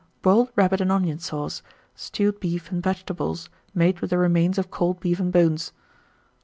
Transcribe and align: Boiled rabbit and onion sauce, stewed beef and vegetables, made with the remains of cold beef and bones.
Boiled 0.23 0.51
rabbit 0.55 0.81
and 0.81 0.91
onion 0.91 1.19
sauce, 1.19 1.61
stewed 1.93 2.39
beef 2.39 2.71
and 2.71 2.81
vegetables, 2.81 3.49
made 3.75 3.99
with 3.99 4.09
the 4.09 4.17
remains 4.17 4.57
of 4.57 4.71
cold 4.71 4.99
beef 4.99 5.19
and 5.19 5.31
bones. 5.31 5.73